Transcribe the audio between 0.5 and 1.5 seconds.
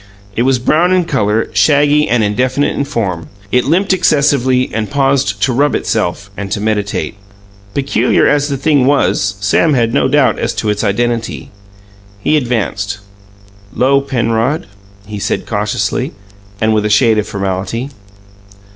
brown in colour,